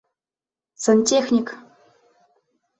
[0.83, 1.47] Сантехник!